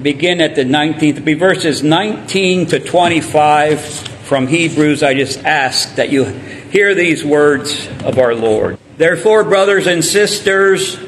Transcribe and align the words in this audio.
begin 0.00 0.40
at 0.40 0.54
the 0.54 0.64
19th, 0.64 1.02
it'll 1.02 1.24
be 1.24 1.34
verses 1.34 1.82
19 1.82 2.66
to 2.68 2.80
25 2.80 3.80
from 3.80 4.46
Hebrews. 4.46 5.02
I 5.02 5.12
just 5.12 5.44
ask 5.44 5.96
that 5.96 6.10
you 6.10 6.24
hear 6.24 6.94
these 6.94 7.22
words 7.22 7.88
of 8.02 8.18
our 8.18 8.34
Lord. 8.34 8.78
Therefore, 8.96 9.44
brothers 9.44 9.86
and 9.86 10.02
sisters, 10.02 10.98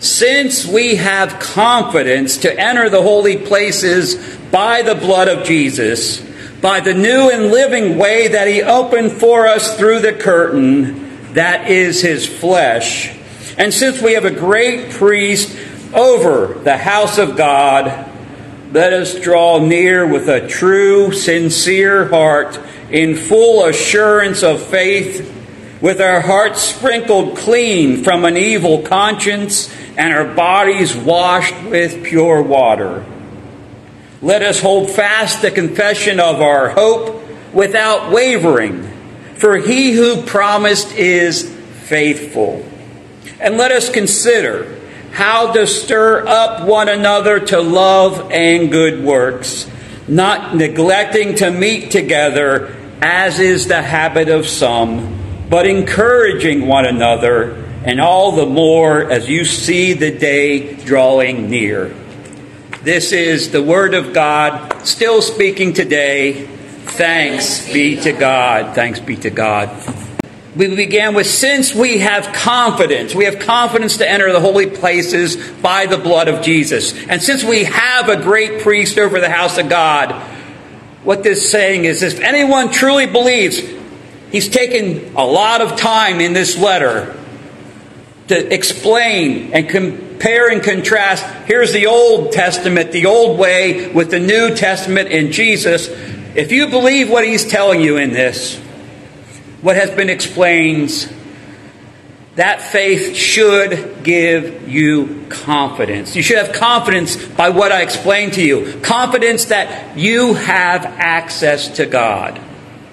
since 0.00 0.66
we 0.66 0.96
have 0.96 1.38
confidence 1.38 2.38
to 2.38 2.60
enter 2.60 2.90
the 2.90 3.02
holy 3.02 3.36
places 3.36 4.36
by 4.50 4.82
the 4.82 4.96
blood 4.96 5.28
of 5.28 5.46
Jesus, 5.46 6.20
by 6.60 6.80
the 6.80 6.94
new 6.94 7.30
and 7.30 7.52
living 7.52 7.96
way 7.96 8.28
that 8.28 8.48
he 8.48 8.62
opened 8.62 9.12
for 9.12 9.46
us 9.46 9.78
through 9.78 10.00
the 10.00 10.12
curtain, 10.12 11.34
that 11.34 11.70
is 11.70 12.00
his 12.00 12.26
flesh. 12.26 13.16
And 13.56 13.72
since 13.72 14.02
we 14.02 14.14
have 14.14 14.24
a 14.24 14.30
great 14.30 14.90
priest 14.90 15.56
over 15.94 16.54
the 16.64 16.76
house 16.76 17.18
of 17.18 17.36
God, 17.36 18.15
let 18.72 18.92
us 18.92 19.18
draw 19.20 19.58
near 19.58 20.06
with 20.06 20.28
a 20.28 20.46
true, 20.46 21.12
sincere 21.12 22.08
heart, 22.08 22.58
in 22.90 23.16
full 23.16 23.64
assurance 23.64 24.42
of 24.42 24.62
faith, 24.62 25.32
with 25.80 26.00
our 26.00 26.20
hearts 26.20 26.62
sprinkled 26.62 27.36
clean 27.36 28.02
from 28.02 28.24
an 28.24 28.36
evil 28.36 28.82
conscience 28.82 29.72
and 29.96 30.12
our 30.12 30.34
bodies 30.34 30.96
washed 30.96 31.54
with 31.64 32.04
pure 32.04 32.42
water. 32.42 33.04
Let 34.22 34.42
us 34.42 34.60
hold 34.60 34.90
fast 34.90 35.42
the 35.42 35.50
confession 35.50 36.20
of 36.20 36.40
our 36.40 36.70
hope 36.70 37.22
without 37.52 38.10
wavering, 38.10 38.82
for 39.36 39.58
he 39.58 39.92
who 39.92 40.22
promised 40.22 40.92
is 40.92 41.50
faithful. 41.84 42.64
And 43.38 43.56
let 43.56 43.72
us 43.72 43.90
consider 43.90 44.80
how 45.12 45.52
to 45.52 45.66
stir 45.66 46.26
up 46.26 46.66
one 46.66 46.88
another 46.88 47.40
to 47.40 47.60
love 47.60 48.30
and 48.30 48.70
good 48.70 49.02
works, 49.02 49.70
not 50.06 50.54
neglecting 50.54 51.34
to 51.36 51.50
meet 51.50 51.90
together, 51.90 52.76
as 53.00 53.40
is 53.40 53.68
the 53.68 53.82
habit 53.82 54.28
of 54.28 54.46
some, 54.46 55.46
but 55.48 55.66
encouraging 55.66 56.66
one 56.66 56.86
another, 56.86 57.64
and 57.84 58.00
all 58.00 58.32
the 58.32 58.46
more 58.46 59.10
as 59.10 59.28
you 59.28 59.44
see 59.44 59.92
the 59.92 60.16
day 60.16 60.74
drawing 60.74 61.48
near. 61.48 61.94
This 62.82 63.12
is 63.12 63.50
the 63.50 63.62
Word 63.62 63.94
of 63.94 64.12
God, 64.12 64.86
still 64.86 65.22
speaking 65.22 65.72
today. 65.72 66.46
Thanks 66.86 67.72
be 67.72 67.96
to 68.02 68.12
God. 68.12 68.74
Thanks 68.74 69.00
be 69.00 69.16
to 69.16 69.30
God 69.30 69.95
we 70.56 70.74
began 70.74 71.14
with 71.14 71.26
since 71.26 71.74
we 71.74 71.98
have 71.98 72.32
confidence, 72.32 73.14
we 73.14 73.26
have 73.26 73.38
confidence 73.38 73.98
to 73.98 74.10
enter 74.10 74.32
the 74.32 74.40
holy 74.40 74.66
places 74.66 75.36
by 75.60 75.84
the 75.84 75.98
blood 75.98 76.28
of 76.28 76.42
Jesus. 76.42 76.94
And 77.08 77.22
since 77.22 77.44
we 77.44 77.64
have 77.64 78.08
a 78.08 78.16
great 78.16 78.62
priest 78.62 78.96
over 78.96 79.20
the 79.20 79.28
house 79.28 79.58
of 79.58 79.68
God, 79.68 80.12
what 81.04 81.22
this 81.22 81.50
saying 81.50 81.84
is 81.84 82.02
if 82.02 82.20
anyone 82.20 82.70
truly 82.70 83.06
believes, 83.06 83.60
he's 84.32 84.48
taken 84.48 85.14
a 85.14 85.24
lot 85.24 85.60
of 85.60 85.76
time 85.78 86.20
in 86.20 86.32
this 86.32 86.56
letter 86.56 87.14
to 88.28 88.54
explain 88.54 89.52
and 89.52 89.68
compare 89.68 90.50
and 90.50 90.62
contrast. 90.62 91.22
Here's 91.46 91.74
the 91.74 91.86
Old 91.86 92.32
Testament, 92.32 92.92
the 92.92 93.06
old 93.06 93.38
way, 93.38 93.92
with 93.92 94.10
the 94.10 94.20
New 94.20 94.56
Testament 94.56 95.10
in 95.10 95.32
Jesus. 95.32 95.88
If 96.34 96.50
you 96.50 96.68
believe 96.68 97.10
what 97.10 97.26
he's 97.26 97.44
telling 97.46 97.82
you 97.82 97.98
in 97.98 98.12
this, 98.12 98.60
what 99.62 99.76
has 99.76 99.90
been 99.90 100.10
explained, 100.10 100.90
that 102.36 102.60
faith 102.60 103.16
should 103.16 104.04
give 104.04 104.68
you 104.68 105.24
confidence. 105.28 106.14
You 106.14 106.22
should 106.22 106.38
have 106.38 106.54
confidence 106.54 107.16
by 107.16 107.48
what 107.48 107.72
I 107.72 107.82
explained 107.82 108.34
to 108.34 108.42
you. 108.42 108.78
Confidence 108.80 109.46
that 109.46 109.96
you 109.96 110.34
have 110.34 110.84
access 110.84 111.76
to 111.76 111.86
God. 111.86 112.40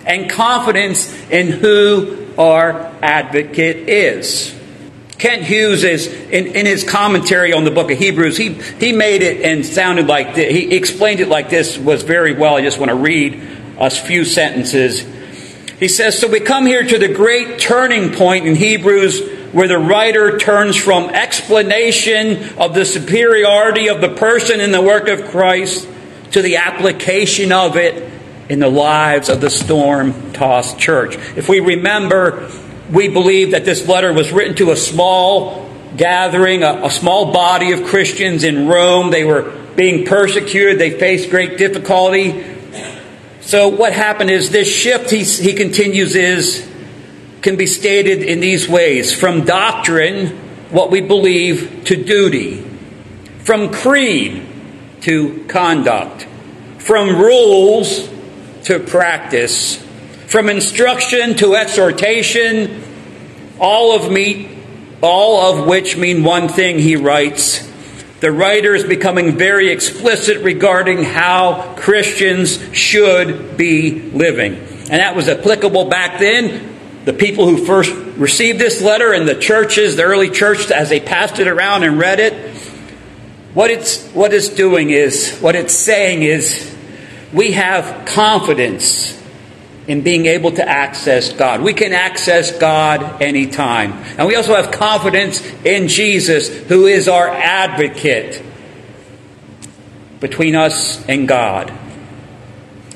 And 0.06 0.30
confidence 0.30 1.14
in 1.30 1.48
who 1.48 2.28
our 2.38 2.74
advocate 3.02 3.90
is. 3.90 4.56
Kent 5.18 5.44
Hughes 5.44 5.84
is 5.84 6.08
in, 6.08 6.48
in, 6.48 6.66
his 6.66 6.84
commentary 6.84 7.54
on 7.54 7.64
the 7.64 7.72
book 7.72 7.92
of 7.92 7.98
Hebrews. 7.98 8.36
He 8.36 8.50
he 8.54 8.92
made 8.92 9.22
it 9.22 9.42
and 9.42 9.66
sounded 9.66 10.08
like 10.08 10.36
this. 10.36 10.52
he 10.52 10.76
explained 10.76 11.22
it 11.22 11.30
like 11.30 11.50
this 11.50 11.78
was 11.78 12.04
very 12.04 12.34
well. 12.34 12.58
I 12.58 12.62
just 12.62 12.78
want 12.78 12.90
to 12.90 12.96
read 12.96 13.42
a 13.80 13.90
few 13.90 14.26
sentences. 14.26 15.06
He 15.84 15.90
says, 15.90 16.18
So 16.18 16.30
we 16.30 16.40
come 16.40 16.66
here 16.66 16.82
to 16.82 16.98
the 16.98 17.10
great 17.10 17.60
turning 17.60 18.14
point 18.14 18.48
in 18.48 18.56
Hebrews 18.56 19.52
where 19.52 19.68
the 19.68 19.78
writer 19.78 20.40
turns 20.40 20.78
from 20.78 21.10
explanation 21.10 22.58
of 22.58 22.74
the 22.74 22.86
superiority 22.86 23.90
of 23.90 24.00
the 24.00 24.16
person 24.16 24.62
in 24.62 24.72
the 24.72 24.82
work 24.82 25.10
of 25.10 25.26
Christ 25.26 25.86
to 26.32 26.42
the 26.42 26.56
application 26.56 27.52
of 27.52 27.76
it 27.76 28.10
in 28.48 28.60
the 28.60 28.70
lives 28.70 29.28
of 29.28 29.42
the 29.42 29.50
storm 29.50 30.32
tossed 30.32 30.80
church. 30.80 31.18
If 31.36 31.50
we 31.50 31.60
remember, 31.60 32.50
we 32.90 33.10
believe 33.10 33.52
that 33.52 33.66
this 33.66 33.86
letter 33.86 34.14
was 34.14 34.32
written 34.32 34.56
to 34.56 34.72
a 34.72 34.78
small 34.78 35.70
gathering, 35.98 36.64
a, 36.64 36.86
a 36.86 36.90
small 36.90 37.34
body 37.34 37.74
of 37.74 37.84
Christians 37.84 38.46
in 38.46 38.70
Rome. 38.70 39.12
They 39.12 39.26
were 39.26 39.52
being 39.76 40.06
persecuted, 40.06 40.80
they 40.80 40.98
faced 40.98 41.30
great 41.30 41.58
difficulty. 41.58 42.53
So 43.46 43.68
what 43.68 43.92
happened 43.92 44.30
is 44.30 44.50
this 44.50 44.74
shift, 44.74 45.10
he, 45.12 45.24
he 45.24 45.54
continues, 45.54 46.16
is 46.16 46.70
can 47.42 47.58
be 47.58 47.66
stated 47.66 48.24
in 48.24 48.40
these 48.40 48.70
ways. 48.70 49.14
From 49.14 49.44
doctrine, 49.44 50.28
what 50.70 50.90
we 50.90 51.02
believe, 51.02 51.84
to 51.86 52.02
duty, 52.02 52.62
from 53.40 53.74
creed 53.74 54.48
to 55.02 55.44
conduct, 55.50 56.26
from 56.80 57.18
rules 57.18 58.10
to 58.64 58.80
practice, 58.80 59.76
from 60.28 60.50
instruction 60.50 61.36
to 61.36 61.54
exhortation, 61.56 62.82
all 63.60 63.94
of 63.94 64.10
me, 64.10 64.58
all 65.02 65.54
of 65.54 65.68
which 65.68 65.98
mean 65.98 66.24
one 66.24 66.48
thing, 66.48 66.80
he 66.80 66.96
writes 66.96 67.70
the 68.24 68.32
writer 68.32 68.74
is 68.74 68.86
becoming 68.86 69.38
very 69.38 69.70
explicit 69.70 70.44
regarding 70.44 71.04
how 71.04 71.76
Christians 71.76 72.58
should 72.74 73.58
be 73.58 74.00
living. 74.00 74.54
And 74.56 75.02
that 75.02 75.14
was 75.14 75.28
applicable 75.28 75.90
back 75.90 76.22
then. 76.22 77.04
The 77.04 77.12
people 77.12 77.50
who 77.50 77.66
first 77.66 77.92
received 78.16 78.60
this 78.60 78.82
letter 78.82 79.12
and 79.12 79.28
the 79.28 79.36
churches, 79.36 79.98
the 79.98 80.04
early 80.04 80.30
church, 80.30 80.72
as 80.72 80.88
they 80.88 81.02
passed 81.02 81.40
it 81.40 81.50
around 81.50 81.84
and 81.84 82.00
read 82.00 82.22
it, 82.22 82.56
what 83.54 83.70
it's, 83.70 84.08
what 84.12 84.34
it's 84.34 84.48
doing 84.48 84.90
is, 84.90 85.38
what 85.40 85.58
it's 85.58 85.74
saying 85.74 86.24
is, 86.24 86.74
we 87.34 87.52
have 87.52 88.06
confidence 88.06 89.22
in 89.88 90.02
being 90.02 90.26
able 90.26 90.52
to 90.52 90.68
access 90.68 91.34
God. 91.34 91.62
We 91.62 91.74
can 91.74 91.94
access 91.94 92.58
God 92.58 93.22
anytime. 93.22 93.92
And 94.18 94.28
we 94.28 94.36
also 94.36 94.56
have 94.56 94.72
confidence 94.72 95.42
in 95.66 95.88
Jesus, 95.88 96.48
who 96.68 96.86
is 96.86 97.08
our 97.08 97.28
advocate 97.28 98.42
between 100.20 100.56
us 100.56 101.06
and 101.08 101.28
God. 101.28 101.72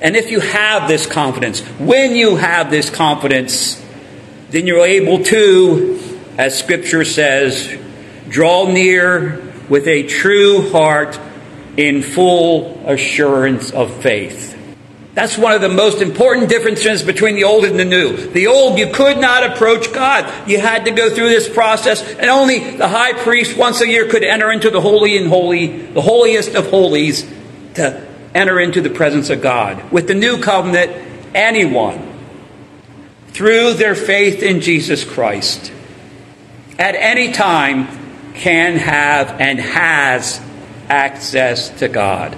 And 0.01 0.15
if 0.15 0.31
you 0.31 0.39
have 0.39 0.87
this 0.87 1.05
confidence, 1.05 1.59
when 1.79 2.15
you 2.15 2.35
have 2.37 2.71
this 2.71 2.89
confidence, 2.89 3.83
then 4.49 4.65
you're 4.65 4.85
able 4.85 5.23
to, 5.25 6.19
as 6.37 6.57
Scripture 6.57 7.03
says, 7.03 7.77
draw 8.29 8.71
near 8.71 9.43
with 9.67 9.87
a 9.87 10.03
true 10.03 10.71
heart 10.71 11.19
in 11.75 12.01
full 12.01 12.81
assurance 12.87 13.71
of 13.71 13.93
faith. 14.01 14.56
That's 15.17 15.35
one 15.35 15.53
of 15.53 15.61
the 15.61 15.67
most 15.67 16.03
important 16.03 16.47
differences 16.47 17.01
between 17.01 17.33
the 17.33 17.45
old 17.45 17.65
and 17.65 17.79
the 17.79 17.83
new. 17.83 18.15
The 18.15 18.45
old, 18.45 18.77
you 18.77 18.91
could 18.91 19.17
not 19.17 19.43
approach 19.43 19.91
God. 19.91 20.47
You 20.47 20.59
had 20.59 20.85
to 20.85 20.91
go 20.91 21.09
through 21.09 21.29
this 21.29 21.49
process, 21.49 22.03
and 22.03 22.29
only 22.29 22.77
the 22.77 22.87
high 22.87 23.13
priest 23.13 23.57
once 23.57 23.81
a 23.81 23.87
year 23.87 24.07
could 24.07 24.23
enter 24.23 24.51
into 24.51 24.69
the 24.69 24.79
holy 24.79 25.17
and 25.17 25.27
holy, 25.27 25.87
the 25.87 26.03
holiest 26.03 26.53
of 26.53 26.69
holies, 26.69 27.27
to 27.73 28.07
enter 28.35 28.59
into 28.59 28.79
the 28.79 28.91
presence 28.91 29.31
of 29.31 29.41
God. 29.41 29.91
With 29.91 30.05
the 30.05 30.13
new 30.13 30.39
covenant, 30.39 30.91
anyone, 31.33 32.13
through 33.29 33.73
their 33.73 33.95
faith 33.95 34.43
in 34.43 34.61
Jesus 34.61 35.03
Christ, 35.03 35.71
at 36.77 36.93
any 36.93 37.31
time 37.31 37.87
can 38.35 38.77
have 38.77 39.41
and 39.41 39.59
has 39.59 40.39
access 40.89 41.71
to 41.79 41.87
God. 41.87 42.37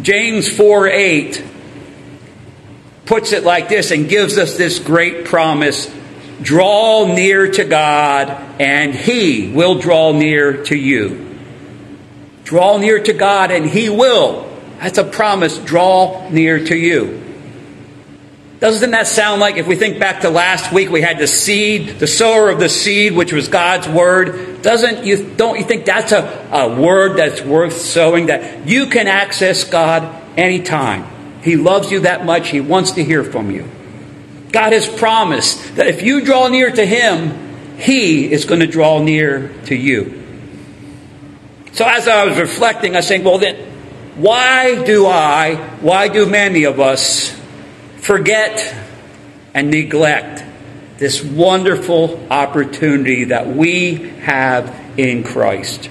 James 0.00 0.48
4 0.54 0.88
8 0.88 1.44
puts 3.06 3.32
it 3.32 3.42
like 3.42 3.68
this 3.68 3.90
and 3.90 4.08
gives 4.08 4.38
us 4.38 4.56
this 4.56 4.78
great 4.78 5.24
promise 5.24 5.92
draw 6.42 7.12
near 7.12 7.50
to 7.50 7.64
God, 7.64 8.30
and 8.60 8.94
He 8.94 9.52
will 9.52 9.78
draw 9.78 10.12
near 10.12 10.64
to 10.64 10.76
you. 10.76 11.36
Draw 12.44 12.78
near 12.78 13.02
to 13.02 13.12
God, 13.12 13.50
and 13.50 13.66
He 13.66 13.88
will. 13.90 14.48
That's 14.78 14.98
a 14.98 15.04
promise. 15.04 15.58
Draw 15.58 16.30
near 16.30 16.64
to 16.64 16.76
you. 16.76 17.19
Doesn't 18.60 18.90
that 18.90 19.06
sound 19.06 19.40
like 19.40 19.56
if 19.56 19.66
we 19.66 19.74
think 19.74 19.98
back 19.98 20.20
to 20.20 20.28
last 20.28 20.70
week, 20.70 20.90
we 20.90 21.00
had 21.00 21.18
the 21.18 21.26
seed, 21.26 21.98
the 21.98 22.06
sower 22.06 22.50
of 22.50 22.60
the 22.60 22.68
seed, 22.68 23.14
which 23.14 23.32
was 23.32 23.48
God's 23.48 23.88
word? 23.88 24.60
Doesn't 24.60 25.06
you, 25.06 25.34
don't 25.34 25.58
you 25.58 25.64
think 25.64 25.86
that's 25.86 26.12
a, 26.12 26.48
a 26.52 26.78
word 26.78 27.16
that's 27.16 27.40
worth 27.40 27.80
sowing? 27.80 28.26
That 28.26 28.68
you 28.68 28.86
can 28.86 29.08
access 29.08 29.64
God 29.64 30.14
anytime. 30.38 31.06
He 31.42 31.56
loves 31.56 31.90
you 31.90 32.00
that 32.00 32.26
much. 32.26 32.48
He 32.48 32.60
wants 32.60 32.92
to 32.92 33.04
hear 33.04 33.24
from 33.24 33.50
you. 33.50 33.66
God 34.52 34.74
has 34.74 34.86
promised 34.86 35.76
that 35.76 35.86
if 35.86 36.02
you 36.02 36.22
draw 36.22 36.48
near 36.48 36.70
to 36.70 36.84
Him, 36.84 37.78
He 37.78 38.30
is 38.30 38.44
going 38.44 38.60
to 38.60 38.66
draw 38.66 39.02
near 39.02 39.48
to 39.66 39.74
you. 39.74 40.22
So 41.72 41.86
as 41.86 42.06
I 42.06 42.26
was 42.26 42.36
reflecting, 42.36 42.94
I 42.94 42.98
was 42.98 43.06
saying, 43.06 43.24
well, 43.24 43.38
then, 43.38 43.56
why 44.16 44.84
do 44.84 45.06
I, 45.06 45.54
why 45.80 46.08
do 46.08 46.26
many 46.26 46.64
of 46.64 46.78
us 46.78 47.39
forget 48.00 48.74
and 49.54 49.70
neglect 49.70 50.44
this 50.98 51.22
wonderful 51.22 52.26
opportunity 52.30 53.24
that 53.24 53.46
we 53.48 53.94
have 54.20 54.74
in 54.98 55.24
Christ? 55.24 55.88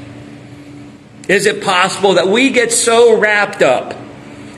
Is 1.27 1.45
it 1.45 1.63
possible 1.63 2.15
that 2.15 2.27
we 2.27 2.49
get 2.51 2.71
so 2.71 3.19
wrapped 3.19 3.61
up 3.61 3.95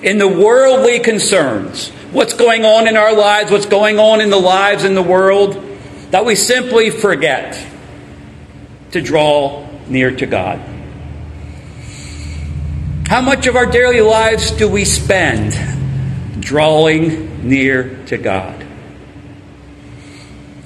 in 0.01 0.18
the 0.18 0.27
worldly 0.27 1.00
concerns, 1.00 1.89
what's 2.12 2.33
going 2.33 2.65
on 2.65 2.88
in 2.88 2.98
our 2.98 3.15
lives, 3.15 3.51
what's 3.51 3.65
going 3.65 4.00
on 4.00 4.21
in 4.21 4.30
the 4.30 4.39
lives 4.39 4.83
in 4.83 4.95
the 4.95 5.03
world, 5.03 5.62
that 6.12 6.25
we 6.25 6.36
simply 6.36 6.89
forget 6.89 7.65
to 8.92 9.01
draw 9.01 9.68
near 9.88 10.15
to 10.15 10.25
God? 10.25 10.59
How 13.07 13.21
much 13.21 13.48
of 13.48 13.57
our 13.57 13.65
daily 13.65 14.00
lives 14.00 14.51
do 14.51 14.69
we 14.69 14.86
spend 14.86 15.53
drawing 16.42 17.48
near 17.48 18.04
to 18.08 18.18
God? 18.18 18.68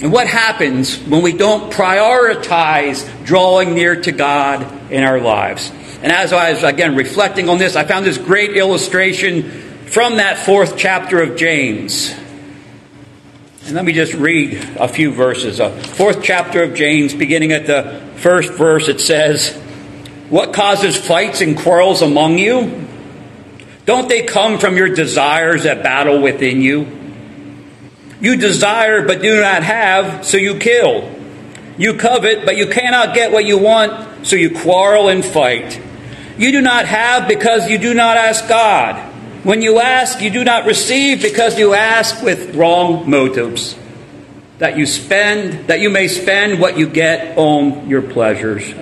And 0.01 0.11
what 0.11 0.27
happens 0.27 0.97
when 0.97 1.21
we 1.21 1.37
don't 1.37 1.71
prioritize 1.71 3.25
drawing 3.25 3.75
near 3.75 4.01
to 4.01 4.11
God 4.11 4.91
in 4.91 5.03
our 5.03 5.19
lives? 5.19 5.71
And 6.01 6.11
as 6.11 6.33
I 6.33 6.51
was, 6.51 6.63
again, 6.63 6.95
reflecting 6.95 7.47
on 7.47 7.57
this, 7.57 7.75
I 7.75 7.85
found 7.85 8.05
this 8.05 8.17
great 8.17 8.57
illustration 8.57 9.49
from 9.87 10.17
that 10.17 10.39
fourth 10.39 10.77
chapter 10.77 11.21
of 11.21 11.37
James. 11.37 12.13
And 13.65 13.73
let 13.73 13.85
me 13.85 13.93
just 13.93 14.13
read 14.13 14.53
a 14.77 14.87
few 14.87 15.11
verses. 15.11 15.59
A 15.59 15.71
fourth 15.71 16.21
chapter 16.21 16.61
of 16.61 16.75
James, 16.75 17.15
beginning 17.15 17.53
at 17.53 17.65
the 17.65 18.01
first 18.17 18.53
verse, 18.53 18.89
it 18.89 18.99
says, 18.99 19.55
What 20.29 20.53
causes 20.53 20.97
fights 20.97 21.41
and 21.41 21.57
quarrels 21.57 22.01
among 22.01 22.37
you? 22.37 22.84
Don't 23.85 24.09
they 24.09 24.23
come 24.23 24.57
from 24.57 24.77
your 24.77 24.89
desires 24.89 25.63
that 25.63 25.83
battle 25.83 26.19
within 26.19 26.61
you? 26.61 26.87
You 28.19 28.35
desire 28.35 29.05
but 29.05 29.21
do 29.21 29.39
not 29.39 29.63
have, 29.63 30.25
so 30.25 30.37
you 30.37 30.57
kill. 30.57 31.11
You 31.77 31.95
covet, 31.95 32.45
but 32.45 32.57
you 32.57 32.67
cannot 32.67 33.13
get 33.13 33.31
what 33.31 33.45
you 33.45 33.57
want, 33.57 34.25
so 34.25 34.35
you 34.35 34.49
quarrel 34.49 35.09
and 35.09 35.23
fight. 35.23 35.79
You 36.37 36.51
do 36.51 36.61
not 36.61 36.85
have 36.85 37.27
because 37.27 37.69
you 37.69 37.77
do 37.77 37.93
not 37.93 38.17
ask 38.17 38.47
God. 38.47 38.95
When 39.43 39.61
you 39.61 39.79
ask, 39.79 40.21
you 40.21 40.31
do 40.31 40.43
not 40.43 40.65
receive 40.65 41.21
because 41.21 41.59
you 41.59 41.75
ask 41.75 42.23
with 42.23 42.55
wrong 42.55 43.07
motives. 43.07 43.77
That 44.57 44.77
you 44.77 44.85
spend, 44.85 45.67
that 45.67 45.81
you 45.81 45.89
may 45.89 46.07
spend 46.07 46.59
what 46.59 46.77
you 46.77 46.89
get 46.89 47.37
on 47.37 47.87
your 47.89 48.01
pleasures. 48.01 48.73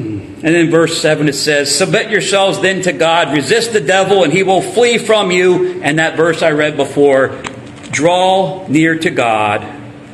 And 0.00 0.56
in 0.56 0.70
verse 0.70 1.00
7 1.00 1.28
it 1.28 1.34
says, 1.34 1.74
Submit 1.74 2.10
yourselves 2.10 2.60
then 2.60 2.82
to 2.82 2.92
God, 2.92 3.32
resist 3.32 3.72
the 3.72 3.80
devil, 3.80 4.24
and 4.24 4.32
he 4.32 4.42
will 4.42 4.62
flee 4.62 4.98
from 4.98 5.30
you. 5.30 5.82
And 5.82 5.98
that 5.98 6.16
verse 6.16 6.42
I 6.42 6.50
read 6.50 6.76
before, 6.76 7.42
draw 7.90 8.66
near 8.68 8.98
to 8.98 9.10
God, 9.10 9.62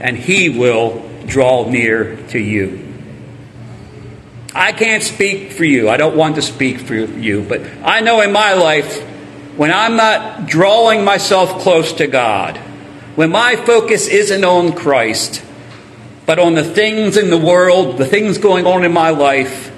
and 0.00 0.17
he 0.17 0.49
will 0.49 1.09
draw 1.27 1.69
near 1.69 2.17
to 2.29 2.38
you. 2.38 2.87
I 4.55 4.73
can't 4.73 5.03
speak 5.03 5.53
for 5.53 5.65
you. 5.65 5.88
I 5.88 5.97
don't 5.97 6.17
want 6.17 6.35
to 6.35 6.43
speak 6.43 6.81
for 6.81 6.94
you. 6.94 7.44
But 7.49 7.62
I 7.85 8.00
know 8.00 8.21
in 8.21 8.33
my 8.33 8.55
life, 8.55 9.00
when 9.56 9.73
I'm 9.73 9.97
not 9.97 10.47
drawing 10.47 11.05
myself 11.05 11.61
close 11.61 11.93
to 11.94 12.06
God, 12.06 12.56
when 13.15 13.31
my 13.31 13.56
focus 13.56 14.09
isn't 14.09 14.44
on 14.44 14.73
Christ, 14.73 15.44
but 16.26 16.38
on 16.38 16.55
the 16.55 16.65
things 16.65 17.17
in 17.17 17.31
the 17.31 17.38
world, 17.38 17.99
the 17.99 18.06
things 18.06 18.38
going 18.38 18.67
on 18.67 18.85
in 18.85 18.93
my 18.93 19.11
life, 19.11 19.69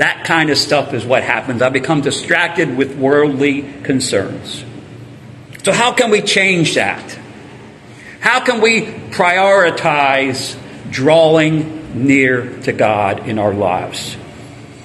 that 0.00 0.24
kind 0.24 0.48
of 0.48 0.56
stuff 0.56 0.94
is 0.94 1.04
what 1.04 1.22
happens. 1.22 1.60
I 1.60 1.68
become 1.68 2.00
distracted 2.00 2.74
with 2.74 2.96
worldly 2.96 3.70
concerns. 3.82 4.64
So, 5.62 5.72
how 5.72 5.92
can 5.92 6.10
we 6.10 6.22
change 6.22 6.76
that? 6.76 7.18
How 8.20 8.40
can 8.40 8.62
we 8.62 8.80
prioritize 8.80 10.58
drawing 10.90 12.06
near 12.06 12.58
to 12.62 12.72
God 12.72 13.28
in 13.28 13.38
our 13.38 13.52
lives? 13.52 14.16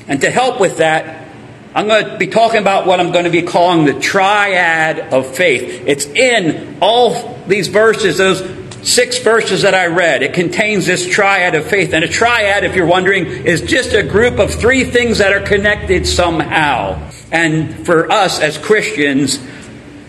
And 0.09 0.19
to 0.19 0.29
help 0.29 0.59
with 0.59 0.79
that, 0.79 1.29
I'm 1.73 1.87
going 1.87 2.05
to 2.07 2.17
be 2.17 2.27
talking 2.27 2.59
about 2.59 2.85
what 2.85 2.99
I'm 2.99 3.13
going 3.13 3.23
to 3.23 3.31
be 3.31 3.41
calling 3.41 3.85
the 3.85 3.97
triad 3.97 5.13
of 5.13 5.33
faith. 5.33 5.85
It's 5.87 6.07
in 6.07 6.79
all 6.81 7.39
these 7.47 7.69
verses, 7.69 8.17
those 8.17 8.41
six 8.85 9.17
verses 9.17 9.63
that 9.63 9.73
I 9.73 9.87
read. 9.87 10.21
It 10.21 10.33
contains 10.33 10.85
this 10.85 11.07
triad 11.07 11.55
of 11.55 11.65
faith. 11.65 11.93
And 11.93 12.03
a 12.03 12.07
triad, 12.07 12.63
if 12.63 12.75
you're 12.75 12.85
wondering, 12.85 13.25
is 13.25 13.61
just 13.61 13.93
a 13.93 14.03
group 14.03 14.39
of 14.39 14.53
three 14.53 14.83
things 14.83 15.17
that 15.17 15.33
are 15.33 15.41
connected 15.41 16.07
somehow. 16.07 17.09
And 17.31 17.85
for 17.85 18.11
us 18.11 18.39
as 18.39 18.57
Christians, 18.57 19.39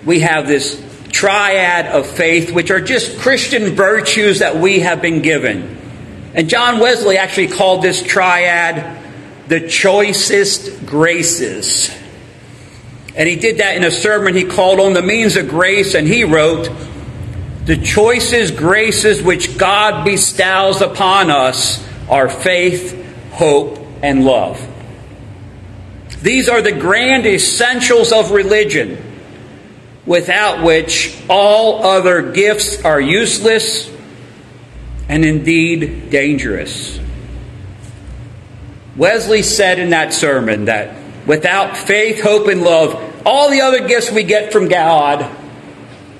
we 0.04 0.20
have 0.20 0.46
this 0.46 0.82
triad 1.10 1.86
of 1.86 2.06
faith, 2.06 2.52
which 2.52 2.70
are 2.70 2.80
just 2.80 3.18
Christian 3.18 3.74
virtues 3.74 4.40
that 4.40 4.56
we 4.56 4.80
have 4.80 5.00
been 5.00 5.22
given. 5.22 5.78
And 6.34 6.50
John 6.50 6.78
Wesley 6.78 7.16
actually 7.16 7.48
called 7.48 7.82
this 7.82 8.02
triad 8.02 9.02
the 9.48 9.66
choicest 9.66 10.84
graces. 10.84 11.90
And 13.16 13.26
he 13.26 13.36
did 13.36 13.58
that 13.58 13.76
in 13.76 13.84
a 13.84 13.90
sermon 13.90 14.34
he 14.34 14.44
called 14.44 14.78
on 14.78 14.92
the 14.92 15.00
means 15.00 15.36
of 15.36 15.48
grace, 15.48 15.94
and 15.94 16.06
he 16.06 16.24
wrote, 16.24 16.68
The 17.66 17.76
choices, 17.76 18.52
graces 18.52 19.20
which 19.22 19.58
God 19.58 20.04
bestows 20.04 20.80
upon 20.80 21.32
us 21.32 21.84
are 22.08 22.28
faith, 22.28 22.94
hope, 23.32 23.84
and 24.04 24.24
love. 24.24 24.64
These 26.22 26.48
are 26.48 26.62
the 26.62 26.70
grand 26.70 27.26
essentials 27.26 28.12
of 28.12 28.30
religion, 28.30 29.02
without 30.06 30.62
which 30.62 31.18
all 31.28 31.84
other 31.84 32.30
gifts 32.30 32.84
are 32.84 33.00
useless 33.00 33.90
and 35.08 35.24
indeed 35.24 36.10
dangerous. 36.10 37.00
Wesley 38.96 39.42
said 39.42 39.80
in 39.80 39.90
that 39.90 40.14
sermon 40.14 40.66
that 40.66 40.94
without 41.26 41.76
faith, 41.76 42.22
hope, 42.22 42.46
and 42.46 42.62
love, 42.62 43.26
all 43.26 43.50
the 43.50 43.62
other 43.62 43.88
gifts 43.88 44.12
we 44.12 44.22
get 44.22 44.52
from 44.52 44.68
God, 44.68 45.35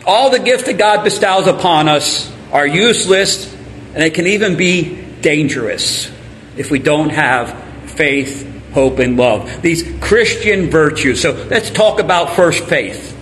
all 0.07 0.31
the 0.31 0.39
gifts 0.39 0.65
that 0.65 0.79
God 0.79 1.05
bestows 1.05 1.47
upon 1.47 1.89
us, 1.89 2.33
are 2.53 2.67
useless 2.67 3.53
and 3.55 3.97
they 3.97 4.11
can 4.11 4.27
even 4.27 4.57
be 4.57 5.03
dangerous 5.21 6.11
if 6.57 6.71
we 6.71 6.79
don't 6.79 7.11
have 7.11 7.91
faith, 7.91 8.47
hope, 8.73 8.99
and 8.99 9.17
love. 9.17 9.63
These 9.63 10.01
Christian 10.01 10.71
virtues. 10.71 11.21
So 11.21 11.33
let's 11.33 11.71
talk 11.71 12.01
about 12.01 12.37
first 12.37 12.65
faith. 12.65 13.15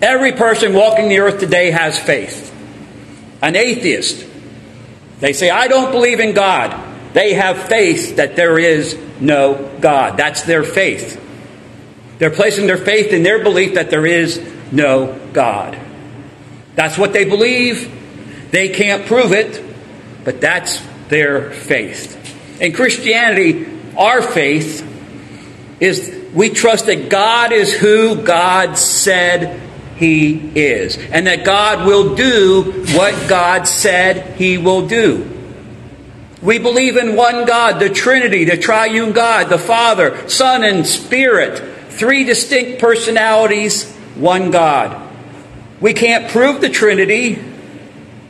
Every 0.00 0.32
person 0.32 0.74
walking 0.74 1.08
the 1.08 1.18
earth 1.20 1.40
today 1.40 1.70
has 1.70 1.98
faith. 1.98 2.52
An 3.42 3.56
atheist, 3.56 4.26
they 5.20 5.32
say, 5.32 5.50
I 5.50 5.68
don't 5.68 5.92
believe 5.92 6.20
in 6.20 6.34
God. 6.34 6.92
They 7.14 7.34
have 7.34 7.58
faith 7.68 8.16
that 8.16 8.36
there 8.36 8.58
is 8.58 8.96
no 9.20 9.76
God. 9.80 10.16
That's 10.16 10.42
their 10.42 10.64
faith. 10.64 11.20
They're 12.18 12.30
placing 12.30 12.66
their 12.66 12.78
faith 12.78 13.12
in 13.12 13.22
their 13.22 13.42
belief 13.42 13.74
that 13.74 13.90
there 13.90 14.06
is 14.06 14.38
no 14.74 15.18
God. 15.32 15.78
That's 16.74 16.98
what 16.98 17.12
they 17.12 17.24
believe. 17.24 17.90
They 18.50 18.68
can't 18.68 19.06
prove 19.06 19.32
it, 19.32 19.62
but 20.24 20.40
that's 20.40 20.82
their 21.08 21.50
faith. 21.50 22.60
In 22.60 22.72
Christianity, 22.72 23.66
our 23.96 24.22
faith 24.22 24.86
is 25.80 26.22
we 26.32 26.50
trust 26.50 26.86
that 26.86 27.08
God 27.08 27.52
is 27.52 27.72
who 27.72 28.22
God 28.22 28.76
said 28.76 29.60
He 29.96 30.50
is, 30.54 30.96
and 30.98 31.26
that 31.26 31.44
God 31.44 31.86
will 31.86 32.16
do 32.16 32.84
what 32.94 33.28
God 33.28 33.68
said 33.68 34.36
He 34.36 34.58
will 34.58 34.88
do. 34.88 35.30
We 36.42 36.58
believe 36.58 36.96
in 36.96 37.16
one 37.16 37.46
God, 37.46 37.80
the 37.80 37.88
Trinity, 37.88 38.44
the 38.44 38.58
triune 38.58 39.12
God, 39.12 39.48
the 39.48 39.58
Father, 39.58 40.28
Son, 40.28 40.62
and 40.62 40.86
Spirit. 40.86 41.62
Three 41.90 42.24
distinct 42.24 42.80
personalities, 42.80 43.93
one 44.16 44.50
God. 44.50 45.00
We 45.80 45.92
can't 45.92 46.30
prove 46.30 46.60
the 46.60 46.68
Trinity, 46.68 47.42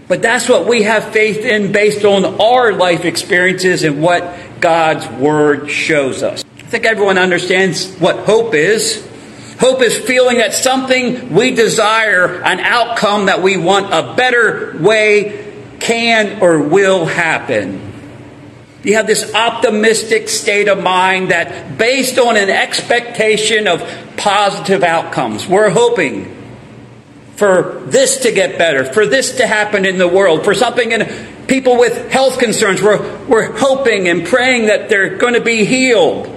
but 0.09 0.23
that's 0.23 0.49
what 0.49 0.67
we 0.67 0.83
have 0.83 1.13
faith 1.13 1.39
in 1.39 1.73
based 1.73 2.05
on 2.05 2.41
our 2.41 2.73
life 2.73 3.05
experiences 3.05 3.85
and 3.85 4.03
what 4.03 4.37
God's 4.61 5.07
Word 5.09 5.71
shows 5.71 6.23
us. 6.23 6.45
I 6.59 6.63
think 6.63 6.85
everyone 6.85 7.19
understands 7.19 7.95
what 7.97 8.27
hope 8.27 8.55
is. 8.55 9.07
Hope 9.61 9.83
is 9.83 9.97
feeling 9.97 10.39
that 10.39 10.53
something 10.53 11.33
we 11.33 11.53
desire, 11.53 12.43
an 12.43 12.61
outcome 12.61 13.27
that 13.27 13.43
we 13.43 13.57
want, 13.57 13.95
a 13.95 14.15
better 14.17 14.77
way 14.81 15.53
can 15.79 16.43
or 16.43 16.59
will 16.59 17.05
happen. 17.05 17.94
You 18.85 18.97
have 18.97 19.07
this 19.07 19.35
optimistic 19.35 20.29
state 20.29 20.69
of 20.69 20.83
mind 20.83 21.31
that, 21.31 21.79
based 21.79 22.19
on 22.19 22.37
an 22.37 22.51
expectation 22.51 23.67
of 23.67 23.83
positive 24.19 24.83
outcomes, 24.83 25.49
we're 25.49 25.71
hoping 25.71 26.31
for 27.37 27.83
this 27.87 28.19
to 28.19 28.31
get 28.31 28.59
better, 28.59 28.85
for 28.85 29.07
this 29.07 29.39
to 29.39 29.47
happen 29.47 29.87
in 29.87 29.97
the 29.97 30.07
world, 30.07 30.45
for 30.45 30.53
something 30.53 30.93
in 30.93 31.09
people 31.47 31.79
with 31.79 32.11
health 32.13 32.39
concerns. 32.39 32.83
We're, 32.83 33.27
we're 33.27 33.57
hoping 33.57 34.09
and 34.09 34.27
praying 34.27 34.67
that 34.67 34.91
they're 34.91 35.17
going 35.17 35.35
to 35.35 35.41
be 35.41 35.65
healed. 35.65 36.31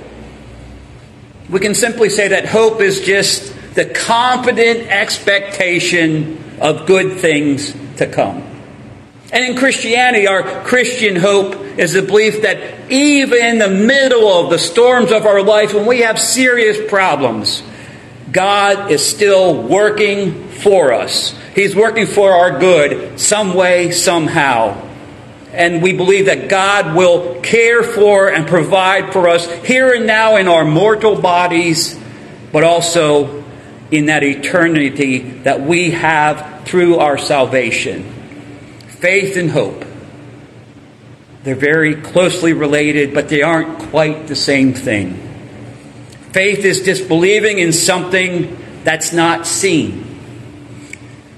We 1.49 1.59
can 1.59 1.75
simply 1.75 2.09
say 2.09 2.29
that 2.29 2.45
hope 2.45 2.79
is 2.81 3.01
just 3.01 3.53
the 3.75 3.85
confident 3.85 4.87
expectation 4.89 6.41
of 6.61 6.87
good 6.87 7.19
things 7.19 7.75
to 7.97 8.07
come. 8.07 8.46
And 9.31 9.43
in 9.43 9.57
Christianity, 9.57 10.25
our 10.27 10.63
Christian 10.63 11.17
hope 11.17 11.55
is 11.77 11.93
the 11.93 12.01
belief 12.01 12.43
that 12.43 12.89
even 12.89 13.37
in 13.37 13.59
the 13.59 13.69
middle 13.69 14.27
of 14.29 14.49
the 14.49 14.57
storms 14.57 15.11
of 15.11 15.25
our 15.25 15.43
life, 15.43 15.73
when 15.73 15.85
we 15.85 15.99
have 16.01 16.17
serious 16.17 16.89
problems, 16.89 17.61
God 18.31 18.89
is 18.89 19.05
still 19.05 19.61
working 19.61 20.47
for 20.49 20.93
us. 20.93 21.37
He's 21.55 21.75
working 21.75 22.05
for 22.05 22.31
our 22.31 22.59
good, 22.59 23.19
some 23.19 23.53
way, 23.53 23.91
somehow. 23.91 24.81
And 25.51 25.81
we 25.81 25.91
believe 25.91 26.27
that 26.27 26.47
God 26.49 26.95
will 26.95 27.41
care 27.41 27.83
for 27.83 28.29
and 28.29 28.47
provide 28.47 29.11
for 29.11 29.27
us 29.27 29.49
here 29.65 29.93
and 29.93 30.07
now 30.07 30.37
in 30.37 30.47
our 30.47 30.63
mortal 30.63 31.19
bodies, 31.19 31.99
but 32.53 32.63
also 32.63 33.43
in 33.91 34.05
that 34.05 34.23
eternity 34.23 35.19
that 35.19 35.61
we 35.61 35.91
have 35.91 36.63
through 36.65 36.97
our 36.97 37.17
salvation. 37.17 38.13
Faith 38.99 39.37
and 39.37 39.51
hope. 39.51 39.85
They're 41.43 41.55
very 41.55 41.95
closely 41.95 42.53
related, 42.53 43.13
but 43.13 43.29
they 43.29 43.43
aren't 43.43 43.79
quite 43.89 44.27
the 44.27 44.35
same 44.35 44.73
thing. 44.73 45.13
Faith 46.33 46.65
is 46.65 46.81
disbelieving 46.81 47.59
in 47.59 47.71
something 47.71 48.57
that's 48.83 49.13
not 49.13 49.45
seen. 49.45 50.03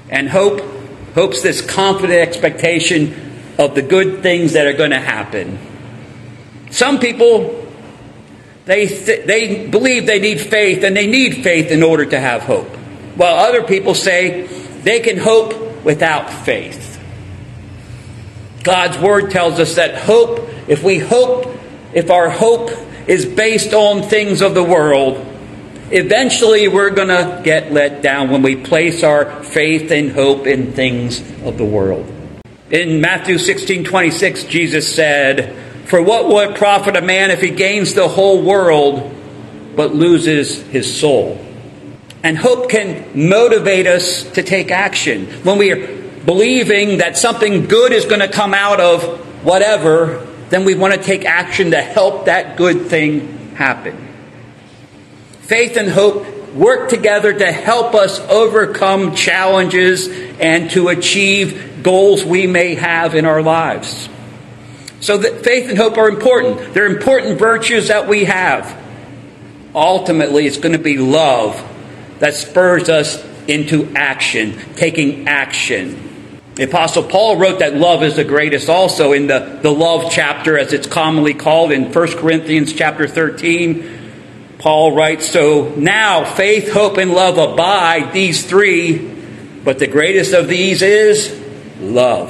And 0.09 0.29
hope, 0.29 0.61
hope's 1.13 1.41
this 1.41 1.61
confident 1.61 2.19
expectation 2.19 3.13
of 3.59 3.75
the 3.75 3.81
good 3.81 4.23
things 4.23 4.53
that 4.53 4.65
are 4.65 4.73
going 4.73 4.91
to 4.91 4.99
happen. 4.99 5.59
Some 6.71 6.99
people, 6.99 7.67
they, 8.65 8.87
th- 8.87 9.25
they 9.25 9.67
believe 9.67 10.05
they 10.05 10.19
need 10.19 10.39
faith, 10.39 10.83
and 10.83 10.95
they 10.95 11.07
need 11.07 11.43
faith 11.43 11.71
in 11.71 11.83
order 11.83 12.05
to 12.05 12.19
have 12.19 12.43
hope. 12.43 12.67
While 13.15 13.35
other 13.35 13.63
people 13.63 13.95
say 13.95 14.47
they 14.83 15.01
can 15.01 15.17
hope 15.17 15.83
without 15.83 16.31
faith. 16.31 16.88
God's 18.63 18.97
Word 18.97 19.31
tells 19.31 19.59
us 19.59 19.75
that 19.75 19.95
hope, 19.95 20.47
if 20.67 20.83
we 20.83 20.99
hope, 20.99 21.47
if 21.93 22.09
our 22.09 22.29
hope 22.29 22.71
is 23.07 23.25
based 23.25 23.73
on 23.73 24.03
things 24.03 24.41
of 24.41 24.53
the 24.53 24.63
world, 24.63 25.25
eventually 25.91 26.67
we're 26.67 26.91
going 26.91 27.07
to 27.07 27.41
get 27.43 27.71
let 27.71 28.01
down 28.01 28.29
when 28.29 28.41
we 28.41 28.55
place 28.55 29.03
our 29.03 29.43
faith 29.43 29.91
and 29.91 30.11
hope 30.11 30.45
in 30.45 30.73
things 30.73 31.19
of 31.43 31.57
the 31.57 31.65
world. 31.65 32.11
In 32.69 33.01
Matthew 33.01 33.37
16 33.37 33.85
26, 33.85 34.43
Jesus 34.43 34.93
said, 34.93 35.55
For 35.87 36.01
what 36.01 36.27
will 36.27 36.39
it 36.39 36.57
profit 36.57 36.95
a 36.95 37.01
man 37.01 37.31
if 37.31 37.41
he 37.41 37.49
gains 37.49 37.93
the 37.93 38.07
whole 38.07 38.43
world 38.43 39.15
but 39.75 39.95
loses 39.95 40.61
his 40.67 40.99
soul? 40.99 41.43
And 42.21 42.37
hope 42.37 42.69
can 42.69 43.29
motivate 43.29 43.87
us 43.87 44.29
to 44.33 44.43
take 44.43 44.69
action. 44.71 45.25
When 45.43 45.57
we 45.57 45.71
are 45.71 46.08
believing 46.29 46.99
that 46.99 47.17
something 47.17 47.65
good 47.65 47.91
is 47.91 48.05
going 48.05 48.19
to 48.19 48.27
come 48.27 48.53
out 48.53 48.79
of 48.79 49.03
whatever, 49.43 50.27
then 50.49 50.63
we 50.63 50.75
want 50.75 50.93
to 50.93 51.01
take 51.01 51.25
action 51.25 51.71
to 51.71 51.81
help 51.81 52.25
that 52.25 52.55
good 52.55 52.85
thing 52.85 53.55
happen. 53.55 53.97
Faith 55.41 55.75
and 55.75 55.89
hope 55.89 56.53
work 56.53 56.87
together 56.87 57.33
to 57.33 57.51
help 57.51 57.95
us 57.95 58.19
overcome 58.29 59.15
challenges 59.15 60.07
and 60.39 60.69
to 60.69 60.89
achieve 60.89 61.81
goals 61.81 62.23
we 62.23 62.45
may 62.45 62.75
have 62.75 63.15
in 63.15 63.25
our 63.25 63.41
lives. 63.41 64.07
So 64.99 65.17
that 65.17 65.43
faith 65.43 65.67
and 65.67 65.79
hope 65.79 65.97
are 65.97 66.09
important. 66.09 66.75
They're 66.75 66.85
important 66.85 67.39
virtues 67.39 67.87
that 67.87 68.07
we 68.07 68.25
have. 68.25 68.79
Ultimately, 69.73 70.45
it's 70.45 70.57
going 70.57 70.73
to 70.73 70.83
be 70.83 70.99
love 70.99 71.55
that 72.19 72.35
spurs 72.35 72.87
us 72.87 73.25
into 73.47 73.91
action, 73.95 74.59
taking 74.75 75.27
action. 75.27 76.05
The 76.59 76.65
Apostle 76.65 77.03
Paul 77.03 77.37
wrote 77.37 77.59
that 77.59 77.75
love 77.75 78.03
is 78.03 78.17
the 78.17 78.25
greatest 78.25 78.67
also 78.67 79.13
in 79.13 79.27
the, 79.27 79.59
the 79.61 79.71
love 79.71 80.11
chapter, 80.11 80.59
as 80.59 80.73
it's 80.73 80.87
commonly 80.87 81.33
called 81.33 81.71
in 81.71 81.93
1 81.93 82.07
Corinthians 82.17 82.73
chapter 82.73 83.07
13 83.07 84.57
Paul 84.57 84.93
writes, 84.93 85.31
So 85.31 85.73
now 85.77 86.25
faith, 86.25 86.69
hope, 86.73 86.97
and 86.97 87.11
love 87.11 87.37
abide, 87.37 88.11
these 88.11 88.45
three, 88.45 88.97
but 89.63 89.79
the 89.79 89.87
greatest 89.87 90.33
of 90.33 90.49
these 90.49 90.81
is 90.81 91.33
love. 91.79 92.29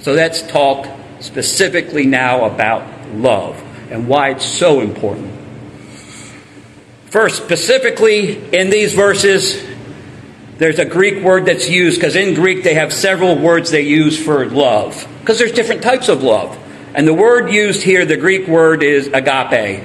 So 0.00 0.14
let's 0.14 0.40
talk 0.40 0.88
specifically 1.20 2.06
now 2.06 2.46
about 2.46 3.10
love 3.10 3.62
and 3.90 4.08
why 4.08 4.30
it's 4.30 4.46
so 4.46 4.80
important. 4.80 5.30
First, 7.10 7.44
specifically 7.44 8.42
in 8.58 8.70
these 8.70 8.94
verses, 8.94 9.62
there's 10.60 10.78
a 10.78 10.84
Greek 10.84 11.24
word 11.24 11.46
that's 11.46 11.70
used 11.70 11.98
because 11.98 12.16
in 12.16 12.34
Greek 12.34 12.64
they 12.64 12.74
have 12.74 12.92
several 12.92 13.34
words 13.34 13.70
they 13.70 13.80
use 13.80 14.22
for 14.22 14.44
love 14.44 15.08
because 15.20 15.38
there's 15.38 15.52
different 15.52 15.82
types 15.82 16.10
of 16.10 16.22
love. 16.22 16.54
And 16.94 17.08
the 17.08 17.14
word 17.14 17.50
used 17.50 17.82
here, 17.82 18.04
the 18.04 18.18
Greek 18.18 18.46
word 18.46 18.82
is 18.82 19.06
agape. 19.06 19.82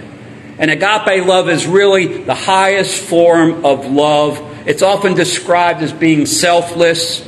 And 0.60 0.70
agape 0.70 1.26
love 1.26 1.48
is 1.48 1.66
really 1.66 2.24
the 2.24 2.36
highest 2.36 3.02
form 3.02 3.64
of 3.64 3.86
love. 3.86 4.38
It's 4.68 4.82
often 4.82 5.14
described 5.14 5.82
as 5.82 5.94
being 5.94 6.26
selfless, 6.26 7.26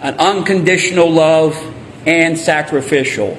an 0.00 0.14
unconditional 0.14 1.08
love, 1.08 1.54
and 2.04 2.36
sacrificial. 2.36 3.38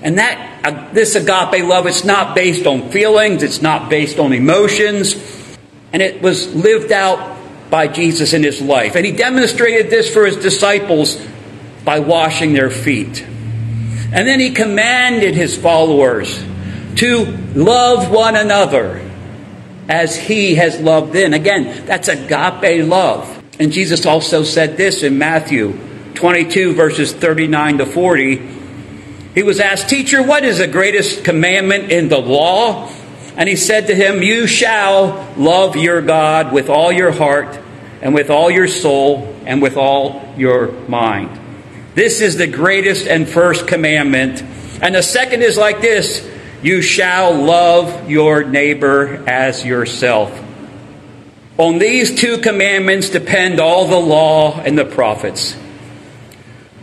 And 0.00 0.16
that 0.16 0.64
uh, 0.64 0.94
this 0.94 1.14
agape 1.14 1.62
love 1.66 1.86
it's 1.86 2.04
not 2.06 2.34
based 2.34 2.66
on 2.66 2.88
feelings, 2.88 3.42
it's 3.42 3.60
not 3.60 3.90
based 3.90 4.18
on 4.18 4.32
emotions, 4.32 5.14
and 5.92 6.00
it 6.00 6.22
was 6.22 6.54
lived 6.54 6.90
out 6.90 7.36
by 7.70 7.88
Jesus 7.88 8.32
in 8.32 8.42
his 8.42 8.60
life. 8.60 8.96
And 8.96 9.06
he 9.06 9.12
demonstrated 9.12 9.90
this 9.90 10.12
for 10.12 10.26
his 10.26 10.36
disciples 10.36 11.24
by 11.84 12.00
washing 12.00 12.52
their 12.52 12.70
feet. 12.70 13.22
And 14.12 14.26
then 14.26 14.40
he 14.40 14.50
commanded 14.50 15.34
his 15.34 15.56
followers 15.56 16.44
to 16.96 17.24
love 17.54 18.10
one 18.10 18.36
another 18.36 19.08
as 19.88 20.16
he 20.16 20.56
has 20.56 20.80
loved 20.80 21.12
them. 21.12 21.32
Again, 21.32 21.86
that's 21.86 22.08
agape 22.08 22.86
love. 22.86 23.42
And 23.58 23.72
Jesus 23.72 24.06
also 24.06 24.42
said 24.42 24.76
this 24.76 25.02
in 25.02 25.18
Matthew 25.18 25.78
22, 26.14 26.74
verses 26.74 27.12
39 27.12 27.78
to 27.78 27.86
40. 27.86 28.36
He 29.34 29.42
was 29.42 29.60
asked, 29.60 29.88
Teacher, 29.88 30.22
what 30.22 30.44
is 30.44 30.58
the 30.58 30.66
greatest 30.66 31.24
commandment 31.24 31.92
in 31.92 32.08
the 32.08 32.18
law? 32.18 32.90
And 33.40 33.48
he 33.48 33.56
said 33.56 33.86
to 33.86 33.94
him, 33.94 34.22
You 34.22 34.46
shall 34.46 35.32
love 35.34 35.74
your 35.74 36.02
God 36.02 36.52
with 36.52 36.68
all 36.68 36.92
your 36.92 37.10
heart, 37.10 37.58
and 38.02 38.12
with 38.12 38.28
all 38.28 38.50
your 38.50 38.68
soul, 38.68 39.34
and 39.46 39.62
with 39.62 39.78
all 39.78 40.34
your 40.36 40.72
mind. 40.88 41.40
This 41.94 42.20
is 42.20 42.36
the 42.36 42.46
greatest 42.46 43.06
and 43.06 43.26
first 43.26 43.66
commandment. 43.66 44.42
And 44.82 44.94
the 44.94 45.02
second 45.02 45.40
is 45.40 45.56
like 45.56 45.80
this 45.80 46.30
you 46.62 46.82
shall 46.82 47.32
love 47.34 48.10
your 48.10 48.44
neighbor 48.44 49.24
as 49.26 49.64
yourself. 49.64 50.38
On 51.56 51.78
these 51.78 52.20
two 52.20 52.38
commandments 52.38 53.08
depend 53.08 53.58
all 53.58 53.88
the 53.88 53.98
law 53.98 54.60
and 54.60 54.76
the 54.76 54.84
prophets. 54.84 55.56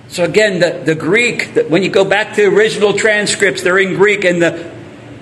So 0.08 0.24
again, 0.24 0.60
the, 0.60 0.82
the 0.84 0.96
Greek, 0.96 1.56
when 1.70 1.84
you 1.84 1.90
go 1.90 2.04
back 2.04 2.36
to 2.36 2.50
the 2.50 2.56
original 2.56 2.94
transcripts, 2.94 3.62
they're 3.62 3.78
in 3.78 3.94
Greek, 3.94 4.26
and 4.26 4.42
the, 4.42 4.77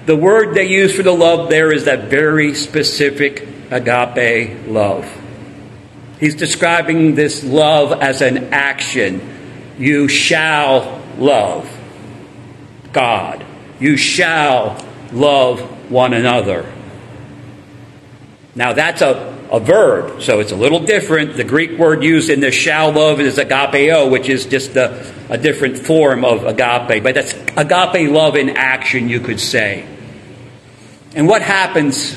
the 0.05 0.15
word 0.15 0.53
they 0.53 0.67
use 0.67 0.95
for 0.95 1.03
the 1.03 1.11
love 1.11 1.49
there 1.49 1.71
is 1.71 1.85
that 1.85 2.09
very 2.09 2.53
specific 2.53 3.47
agape 3.71 4.67
love. 4.67 5.11
He's 6.19 6.35
describing 6.35 7.15
this 7.15 7.43
love 7.43 7.91
as 7.91 8.21
an 8.21 8.53
action. 8.53 9.73
You 9.77 10.07
shall 10.07 11.01
love 11.17 11.69
God. 12.93 13.45
You 13.79 13.97
shall 13.97 14.77
love 15.11 15.91
one 15.91 16.13
another. 16.13 16.71
Now 18.53 18.73
that's 18.73 19.01
a, 19.01 19.37
a 19.51 19.59
verb, 19.59 20.21
so 20.21 20.39
it's 20.39 20.53
a 20.53 20.55
little 20.55 20.79
different. 20.79 21.35
The 21.35 21.43
Greek 21.43 21.77
word 21.77 22.03
used 22.03 22.29
in 22.29 22.39
this 22.39 22.55
shall 22.55 22.91
love 22.91 23.19
is 23.19 23.37
agapeo, 23.37 24.09
which 24.09 24.29
is 24.29 24.45
just 24.45 24.75
a, 24.77 25.11
a 25.29 25.37
different 25.37 25.79
form 25.79 26.23
of 26.23 26.45
agape. 26.45 27.03
But 27.03 27.15
that's 27.15 27.33
agape 27.57 28.09
love 28.09 28.37
in 28.37 28.51
action, 28.51 29.09
you 29.09 29.19
could 29.19 29.41
say. 29.41 29.85
And 31.15 31.27
what 31.27 31.41
happens 31.41 32.15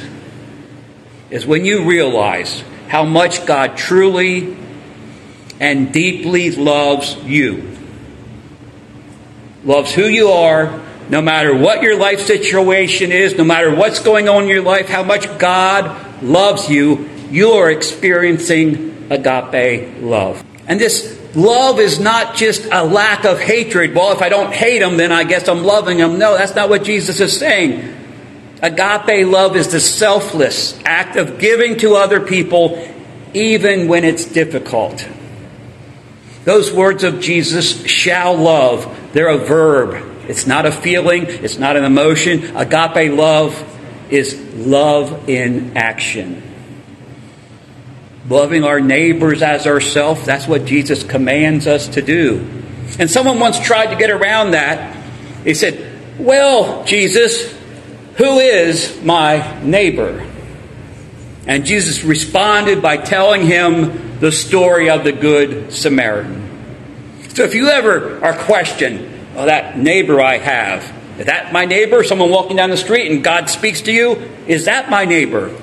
is 1.30 1.46
when 1.46 1.64
you 1.64 1.84
realize 1.84 2.62
how 2.88 3.04
much 3.04 3.46
God 3.46 3.76
truly 3.76 4.56
and 5.60 5.92
deeply 5.92 6.50
loves 6.50 7.16
you. 7.24 7.76
Loves 9.64 9.92
who 9.92 10.04
you 10.04 10.30
are, 10.30 10.80
no 11.08 11.20
matter 11.20 11.54
what 11.56 11.82
your 11.82 11.96
life 11.96 12.20
situation 12.20 13.12
is, 13.12 13.36
no 13.36 13.44
matter 13.44 13.74
what's 13.74 14.00
going 14.00 14.28
on 14.28 14.44
in 14.44 14.48
your 14.48 14.62
life, 14.62 14.88
how 14.88 15.02
much 15.02 15.38
God 15.38 16.22
loves 16.22 16.68
you, 16.68 17.08
you 17.30 17.50
are 17.52 17.70
experiencing 17.70 19.08
agape 19.10 20.02
love. 20.02 20.42
And 20.66 20.80
this 20.80 21.18
love 21.34 21.78
is 21.78 21.98
not 21.98 22.36
just 22.36 22.66
a 22.70 22.84
lack 22.84 23.24
of 23.24 23.38
hatred. 23.40 23.94
Well, 23.94 24.12
if 24.12 24.22
I 24.22 24.28
don't 24.28 24.52
hate 24.52 24.80
them, 24.80 24.96
then 24.96 25.12
I 25.12 25.24
guess 25.24 25.48
I'm 25.48 25.64
loving 25.64 25.98
them. 25.98 26.18
No, 26.18 26.36
that's 26.36 26.54
not 26.54 26.68
what 26.68 26.84
Jesus 26.84 27.20
is 27.20 27.38
saying. 27.38 27.97
Agape 28.60 29.26
love 29.26 29.56
is 29.56 29.68
the 29.68 29.80
selfless 29.80 30.78
act 30.84 31.16
of 31.16 31.38
giving 31.38 31.78
to 31.78 31.94
other 31.94 32.20
people 32.20 32.84
even 33.34 33.88
when 33.88 34.04
it's 34.04 34.24
difficult. 34.24 35.06
Those 36.44 36.72
words 36.72 37.04
of 37.04 37.20
Jesus, 37.20 37.84
shall 37.86 38.36
love, 38.36 39.12
they're 39.12 39.28
a 39.28 39.38
verb. 39.38 40.04
It's 40.28 40.46
not 40.46 40.66
a 40.66 40.72
feeling, 40.72 41.24
it's 41.26 41.58
not 41.58 41.76
an 41.76 41.84
emotion. 41.84 42.56
Agape 42.56 43.12
love 43.12 43.64
is 44.10 44.34
love 44.54 45.28
in 45.28 45.76
action. 45.76 46.42
Loving 48.28 48.64
our 48.64 48.80
neighbors 48.80 49.42
as 49.42 49.66
ourselves, 49.66 50.24
that's 50.24 50.46
what 50.46 50.64
Jesus 50.64 51.02
commands 51.02 51.66
us 51.66 51.88
to 51.88 52.02
do. 52.02 52.46
And 52.98 53.10
someone 53.10 53.38
once 53.38 53.58
tried 53.60 53.86
to 53.86 53.96
get 53.96 54.10
around 54.10 54.52
that. 54.52 54.96
He 55.44 55.54
said, 55.54 56.18
Well, 56.18 56.84
Jesus, 56.84 57.54
who 58.18 58.38
is 58.40 59.00
my 59.02 59.62
neighbor? 59.62 60.26
And 61.46 61.64
Jesus 61.64 62.04
responded 62.04 62.82
by 62.82 62.98
telling 62.98 63.46
him 63.46 64.18
the 64.20 64.30
story 64.30 64.90
of 64.90 65.04
the 65.04 65.12
Good 65.12 65.72
Samaritan. 65.72 66.44
So 67.30 67.44
if 67.44 67.54
you 67.54 67.68
ever 67.68 68.22
are 68.22 68.34
questioned, 68.34 69.08
oh, 69.36 69.46
that 69.46 69.78
neighbor 69.78 70.20
I 70.20 70.38
have, 70.38 70.82
is 71.18 71.26
that 71.26 71.52
my 71.52 71.64
neighbor? 71.64 72.04
Someone 72.04 72.30
walking 72.30 72.56
down 72.56 72.70
the 72.70 72.76
street 72.76 73.10
and 73.10 73.24
God 73.24 73.48
speaks 73.48 73.82
to 73.82 73.92
you? 73.92 74.30
Is 74.46 74.66
that 74.66 74.90
my 74.90 75.04
neighbor? 75.04 75.56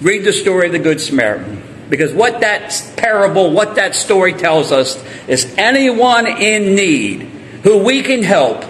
Read 0.00 0.24
the 0.24 0.32
story 0.32 0.66
of 0.66 0.72
the 0.72 0.78
Good 0.78 1.00
Samaritan. 1.00 1.62
Because 1.88 2.12
what 2.12 2.40
that 2.40 2.94
parable, 2.96 3.50
what 3.50 3.76
that 3.76 3.94
story 3.94 4.34
tells 4.34 4.70
us 4.72 5.02
is 5.26 5.54
anyone 5.56 6.26
in 6.26 6.74
need 6.74 7.22
who 7.62 7.78
we 7.82 8.02
can 8.02 8.22
help, 8.22 8.64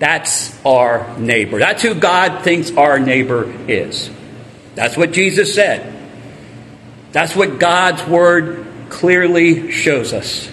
that's 0.00 0.58
our 0.64 1.18
neighbor. 1.18 1.58
That's 1.58 1.82
who 1.82 1.94
God 1.94 2.42
thinks 2.42 2.72
our 2.72 2.98
neighbor 2.98 3.52
is. 3.68 4.10
That's 4.74 4.96
what 4.96 5.12
Jesus 5.12 5.54
said. 5.54 5.94
That's 7.12 7.36
what 7.36 7.58
God's 7.58 8.02
word 8.06 8.66
clearly 8.88 9.70
shows 9.70 10.14
us. 10.14 10.50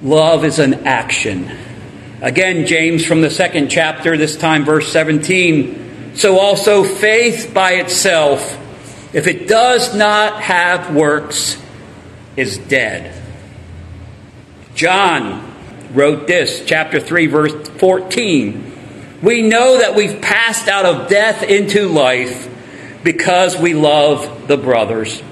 Love 0.00 0.44
is 0.44 0.60
an 0.60 0.86
action. 0.86 1.50
Again, 2.22 2.66
James 2.66 3.04
from 3.04 3.20
the 3.20 3.30
second 3.30 3.68
chapter, 3.68 4.16
this 4.16 4.36
time 4.36 4.64
verse 4.64 4.92
17. 4.92 6.14
So 6.14 6.38
also 6.38 6.84
faith 6.84 7.50
by 7.52 7.72
itself, 7.72 8.40
if 9.12 9.26
it 9.26 9.48
does 9.48 9.92
not 9.96 10.40
have 10.40 10.94
works, 10.94 11.60
is 12.36 12.58
dead. 12.58 13.20
John 14.76 15.47
wrote 15.92 16.26
this, 16.26 16.64
chapter 16.64 17.00
3, 17.00 17.26
verse 17.26 17.68
14. 17.68 19.20
We 19.22 19.42
know 19.42 19.78
that 19.78 19.94
we've 19.94 20.20
passed 20.20 20.68
out 20.68 20.86
of 20.86 21.08
death 21.08 21.42
into 21.42 21.88
life 21.88 22.48
because 23.02 23.56
we 23.56 23.74
love 23.74 24.48
the 24.48 24.56
brothers. 24.56 25.22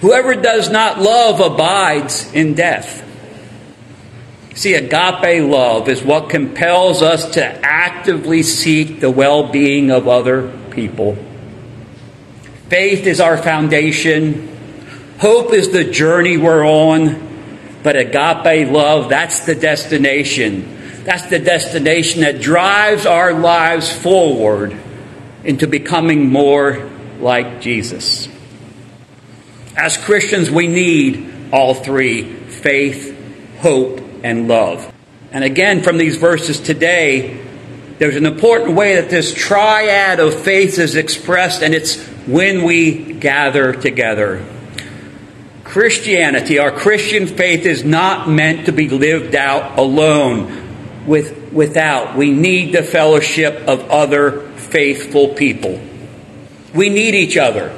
Whoever 0.00 0.34
does 0.34 0.70
not 0.70 1.00
love 1.00 1.40
abides 1.40 2.32
in 2.32 2.54
death. 2.54 3.06
See, 4.54 4.74
agape 4.74 5.48
love 5.50 5.88
is 5.88 6.02
what 6.02 6.30
compels 6.30 7.02
us 7.02 7.32
to 7.32 7.44
actively 7.44 8.42
seek 8.42 9.00
the 9.00 9.10
well 9.10 9.50
being 9.50 9.90
of 9.90 10.08
other 10.08 10.50
people. 10.70 11.16
Faith 12.68 13.06
is 13.06 13.20
our 13.20 13.36
foundation. 13.36 14.48
Hope 15.18 15.52
is 15.52 15.70
the 15.70 15.84
journey 15.84 16.36
we're 16.36 16.64
on. 16.64 17.29
But 17.82 17.96
agape 17.96 18.70
love, 18.70 19.08
that's 19.08 19.40
the 19.40 19.54
destination. 19.54 21.04
That's 21.04 21.26
the 21.26 21.38
destination 21.38 22.20
that 22.22 22.40
drives 22.40 23.06
our 23.06 23.32
lives 23.32 23.90
forward 23.90 24.76
into 25.44 25.66
becoming 25.66 26.28
more 26.28 26.90
like 27.20 27.60
Jesus. 27.60 28.28
As 29.76 29.96
Christians, 29.96 30.50
we 30.50 30.66
need 30.66 31.52
all 31.52 31.74
three 31.74 32.24
faith, 32.24 33.16
hope, 33.60 34.00
and 34.22 34.46
love. 34.46 34.92
And 35.32 35.44
again, 35.44 35.82
from 35.82 35.96
these 35.96 36.16
verses 36.16 36.60
today, 36.60 37.40
there's 37.98 38.16
an 38.16 38.26
important 38.26 38.76
way 38.76 38.96
that 38.96 39.10
this 39.10 39.32
triad 39.32 40.20
of 40.20 40.34
faith 40.34 40.78
is 40.78 40.96
expressed, 40.96 41.62
and 41.62 41.74
it's 41.74 42.02
when 42.26 42.64
we 42.64 43.12
gather 43.14 43.72
together. 43.72 44.44
Christianity, 45.70 46.58
our 46.58 46.72
Christian 46.72 47.28
faith, 47.28 47.64
is 47.64 47.84
not 47.84 48.28
meant 48.28 48.66
to 48.66 48.72
be 48.72 48.88
lived 48.88 49.36
out 49.36 49.78
alone 49.78 51.06
with, 51.06 51.52
without. 51.52 52.16
We 52.16 52.32
need 52.32 52.72
the 52.72 52.82
fellowship 52.82 53.68
of 53.68 53.88
other 53.88 54.48
faithful 54.56 55.28
people. 55.28 55.80
We 56.74 56.88
need 56.88 57.14
each 57.14 57.36
other. 57.36 57.72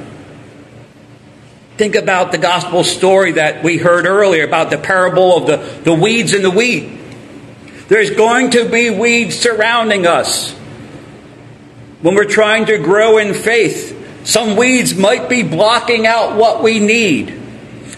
Think 1.76 1.94
about 1.94 2.32
the 2.32 2.38
gospel 2.38 2.82
story 2.82 3.32
that 3.32 3.62
we 3.62 3.76
heard 3.76 4.06
earlier 4.06 4.46
about 4.46 4.70
the 4.70 4.78
parable 4.78 5.36
of 5.36 5.46
the, 5.46 5.56
the 5.90 5.94
weeds 5.94 6.32
and 6.32 6.42
the 6.42 6.50
wheat. 6.50 6.98
There's 7.88 8.12
going 8.12 8.52
to 8.52 8.70
be 8.70 8.88
weeds 8.88 9.38
surrounding 9.38 10.06
us. 10.06 10.52
When 12.00 12.14
we're 12.14 12.24
trying 12.24 12.64
to 12.66 12.78
grow 12.78 13.18
in 13.18 13.34
faith, 13.34 14.26
some 14.26 14.56
weeds 14.56 14.94
might 14.94 15.28
be 15.28 15.42
blocking 15.42 16.06
out 16.06 16.38
what 16.38 16.62
we 16.62 16.80
need. 16.80 17.41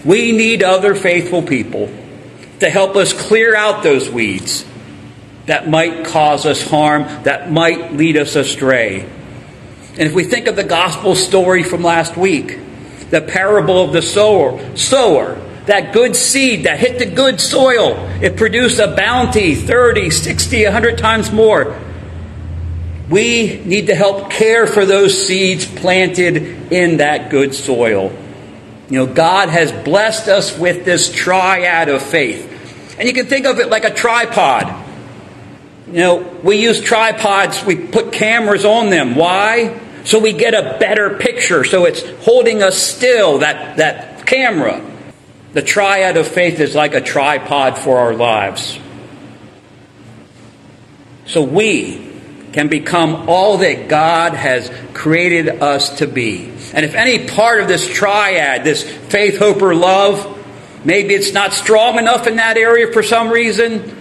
We 0.05 0.31
need 0.31 0.63
other 0.63 0.93
faithful 0.93 1.41
people 1.41 1.91
to 2.59 2.69
help 2.69 2.95
us 2.95 3.11
clear 3.11 3.55
out 3.55 3.83
those 3.83 4.09
weeds 4.09 4.63
that 5.47 5.67
might 5.67 6.05
cause 6.05 6.45
us 6.45 6.61
harm, 6.61 7.03
that 7.23 7.51
might 7.51 7.93
lead 7.93 8.17
us 8.17 8.35
astray. 8.35 9.01
And 9.01 10.01
if 10.01 10.13
we 10.13 10.23
think 10.23 10.47
of 10.47 10.55
the 10.55 10.63
gospel 10.63 11.15
story 11.15 11.63
from 11.63 11.83
last 11.83 12.17
week, 12.17 12.59
the 13.09 13.21
parable 13.21 13.83
of 13.83 13.93
the 13.93 14.01
sower, 14.01 14.75
sower, 14.75 15.41
that 15.65 15.93
good 15.93 16.15
seed 16.15 16.65
that 16.65 16.79
hit 16.79 16.99
the 16.99 17.05
good 17.05 17.41
soil, 17.41 17.95
it 18.21 18.37
produced 18.37 18.79
a 18.79 18.95
bounty 18.95 19.55
30, 19.55 20.09
60, 20.11 20.65
100 20.65 20.97
times 20.97 21.31
more. 21.31 21.79
We 23.09 23.61
need 23.65 23.87
to 23.87 23.95
help 23.95 24.29
care 24.29 24.67
for 24.67 24.85
those 24.85 25.27
seeds 25.27 25.65
planted 25.65 26.71
in 26.71 26.97
that 26.97 27.29
good 27.29 27.55
soil. 27.55 28.15
You 28.89 28.99
know, 28.99 29.13
God 29.13 29.49
has 29.49 29.71
blessed 29.71 30.27
us 30.27 30.57
with 30.57 30.85
this 30.85 31.11
triad 31.11 31.89
of 31.89 32.01
faith. 32.01 32.51
And 32.99 33.07
you 33.07 33.13
can 33.13 33.25
think 33.25 33.45
of 33.45 33.59
it 33.59 33.69
like 33.69 33.83
a 33.83 33.93
tripod. 33.93 34.85
You 35.87 35.93
know, 35.93 36.17
we 36.43 36.57
use 36.57 36.81
tripods, 36.81 37.63
we 37.63 37.75
put 37.75 38.11
cameras 38.11 38.65
on 38.65 38.89
them. 38.89 39.15
Why? 39.15 39.79
So 40.03 40.19
we 40.19 40.33
get 40.33 40.53
a 40.53 40.77
better 40.79 41.17
picture. 41.17 41.63
So 41.63 41.85
it's 41.85 42.03
holding 42.23 42.61
us 42.61 42.77
still, 42.77 43.39
that, 43.39 43.77
that 43.77 44.27
camera. 44.27 44.81
The 45.53 45.61
triad 45.61 46.17
of 46.17 46.27
faith 46.27 46.59
is 46.59 46.75
like 46.75 46.93
a 46.93 47.01
tripod 47.01 47.77
for 47.77 47.97
our 47.97 48.13
lives. 48.13 48.79
So 51.25 51.41
we 51.41 52.04
can 52.55 52.69
become 52.69 53.27
all 53.27 53.57
that 53.57 53.89
God 53.89 54.33
has 54.33 54.71
created 54.93 55.61
us 55.61 55.97
to 55.97 56.07
be. 56.07 56.45
And 56.73 56.85
if 56.85 56.95
any 56.95 57.27
part 57.27 57.59
of 57.59 57.67
this 57.67 57.85
triad, 57.85 58.63
this 58.63 58.81
faith, 58.81 59.37
hope, 59.37 59.61
or 59.61 59.75
love, 59.75 60.25
maybe 60.85 61.15
it's 61.15 61.33
not 61.33 61.51
strong 61.51 61.97
enough 61.97 62.27
in 62.27 62.37
that 62.37 62.57
area 62.57 62.93
for 62.93 63.03
some 63.03 63.29
reason, 63.29 63.93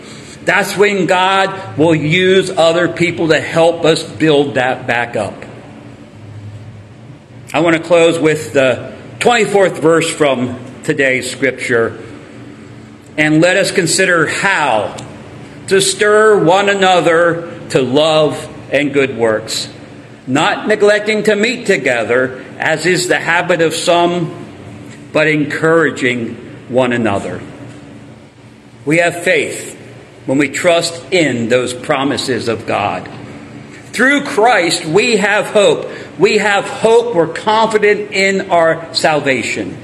that's 0.44 0.76
when 0.76 1.06
God 1.06 1.76
will 1.76 1.96
use 1.96 2.48
other 2.48 2.86
people 2.86 3.28
to 3.28 3.40
help 3.40 3.84
us 3.84 4.04
build 4.04 4.54
that 4.54 4.86
back 4.86 5.16
up. 5.16 5.34
I 7.52 7.58
want 7.58 7.76
to 7.76 7.82
close 7.82 8.20
with 8.20 8.52
the 8.52 8.96
24th 9.18 9.80
verse 9.80 10.08
from 10.08 10.60
today's 10.84 11.28
scripture. 11.28 12.00
And 13.18 13.40
let 13.40 13.56
us 13.56 13.72
consider 13.72 14.28
how 14.28 14.96
to 15.66 15.80
stir 15.80 16.44
one 16.44 16.68
another 16.68 17.53
to 17.74 17.82
love 17.82 18.48
and 18.72 18.94
good 18.94 19.18
works, 19.18 19.68
not 20.28 20.68
neglecting 20.68 21.24
to 21.24 21.34
meet 21.34 21.66
together, 21.66 22.44
as 22.56 22.86
is 22.86 23.08
the 23.08 23.18
habit 23.18 23.60
of 23.60 23.74
some, 23.74 24.46
but 25.12 25.26
encouraging 25.26 26.36
one 26.68 26.92
another. 26.92 27.42
We 28.86 28.98
have 28.98 29.24
faith 29.24 29.74
when 30.26 30.38
we 30.38 30.50
trust 30.50 31.12
in 31.12 31.48
those 31.48 31.74
promises 31.74 32.46
of 32.46 32.64
God. 32.64 33.10
Through 33.86 34.22
Christ, 34.22 34.84
we 34.84 35.16
have 35.16 35.46
hope. 35.46 35.90
we 36.16 36.38
have 36.38 36.66
hope, 36.66 37.16
we're 37.16 37.26
confident 37.26 38.12
in 38.12 38.52
our 38.52 38.94
salvation. 38.94 39.76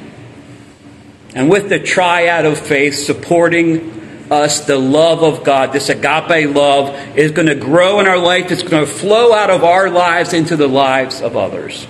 And 1.34 1.50
with 1.50 1.68
the 1.68 1.80
triad 1.80 2.46
of 2.46 2.56
faith 2.56 2.94
supporting 2.94 3.99
us, 4.30 4.60
the 4.60 4.78
love 4.78 5.22
of 5.22 5.44
God, 5.44 5.72
this 5.72 5.88
agape 5.88 6.54
love, 6.54 6.94
is 7.16 7.32
going 7.32 7.48
to 7.48 7.54
grow 7.54 8.00
in 8.00 8.06
our 8.06 8.18
life. 8.18 8.50
It's 8.50 8.62
going 8.62 8.86
to 8.86 8.90
flow 8.90 9.32
out 9.32 9.50
of 9.50 9.64
our 9.64 9.90
lives 9.90 10.32
into 10.32 10.56
the 10.56 10.68
lives 10.68 11.20
of 11.20 11.36
others. 11.36 11.86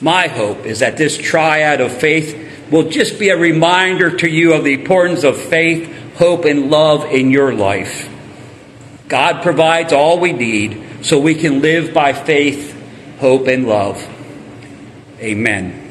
My 0.00 0.28
hope 0.28 0.64
is 0.64 0.78
that 0.78 0.96
this 0.96 1.16
triad 1.16 1.80
of 1.80 1.92
faith 1.92 2.70
will 2.70 2.88
just 2.88 3.18
be 3.18 3.30
a 3.30 3.36
reminder 3.36 4.16
to 4.18 4.28
you 4.28 4.54
of 4.54 4.64
the 4.64 4.74
importance 4.74 5.24
of 5.24 5.36
faith, 5.36 6.16
hope, 6.16 6.44
and 6.44 6.70
love 6.70 7.04
in 7.06 7.30
your 7.30 7.52
life. 7.52 8.08
God 9.08 9.42
provides 9.42 9.92
all 9.92 10.20
we 10.20 10.32
need 10.32 11.04
so 11.04 11.18
we 11.18 11.34
can 11.34 11.62
live 11.62 11.94
by 11.94 12.12
faith, 12.12 12.76
hope, 13.18 13.48
and 13.48 13.66
love. 13.66 14.06
Amen. 15.20 15.87